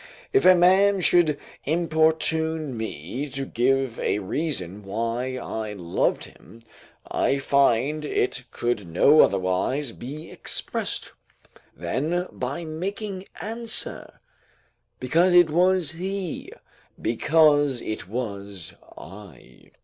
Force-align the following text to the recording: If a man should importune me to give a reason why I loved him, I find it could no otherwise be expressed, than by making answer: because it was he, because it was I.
If 0.33 0.45
a 0.45 0.55
man 0.55 1.01
should 1.01 1.37
importune 1.63 2.75
me 2.75 3.27
to 3.27 3.45
give 3.45 3.99
a 3.99 4.17
reason 4.17 4.81
why 4.83 5.37
I 5.37 5.73
loved 5.73 6.23
him, 6.25 6.63
I 7.07 7.37
find 7.37 8.03
it 8.03 8.45
could 8.49 8.87
no 8.87 9.21
otherwise 9.21 9.91
be 9.91 10.31
expressed, 10.31 11.11
than 11.77 12.25
by 12.31 12.65
making 12.65 13.27
answer: 13.41 14.19
because 14.99 15.33
it 15.33 15.51
was 15.51 15.91
he, 15.91 16.51
because 16.99 17.79
it 17.83 18.07
was 18.07 18.73
I. 18.97 19.69